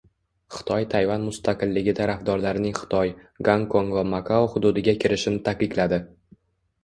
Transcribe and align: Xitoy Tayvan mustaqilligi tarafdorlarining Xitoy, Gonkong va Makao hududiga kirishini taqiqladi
Xitoy 0.53 0.85
Tayvan 0.93 1.25
mustaqilligi 1.27 1.93
tarafdorlarining 1.99 2.73
Xitoy, 2.79 3.13
Gonkong 3.49 3.91
va 3.97 4.05
Makao 4.13 4.49
hududiga 4.55 4.95
kirishini 5.05 5.43
taqiqladi 5.51 6.01